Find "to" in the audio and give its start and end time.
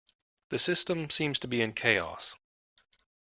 1.37-1.47